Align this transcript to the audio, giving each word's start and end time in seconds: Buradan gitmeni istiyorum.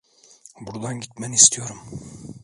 Buradan 0.61 0.99
gitmeni 0.99 1.35
istiyorum. 1.35 1.77